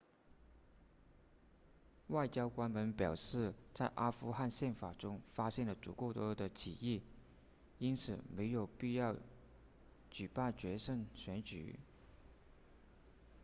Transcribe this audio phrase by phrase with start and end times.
[2.07, 7.03] 外交官们表示在阿富汗宪法中发现了足够多的歧义
[7.77, 9.15] 因此没有必要
[10.09, 11.79] 举办决胜选举